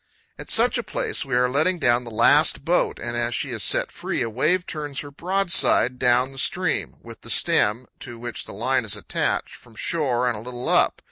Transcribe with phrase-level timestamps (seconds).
[0.39, 3.61] At such a place we are letting down the last boat, and as she is
[3.61, 8.45] set free a wave turns her broadside down the stream, with the stem, to which
[8.45, 10.99] the line is attached, from shore and a little up.